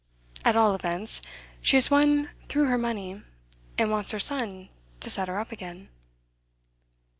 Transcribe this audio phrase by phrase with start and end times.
[0.43, 1.21] At all events,
[1.61, 3.21] she has run through her money,
[3.77, 5.89] and wants her son to set her up again.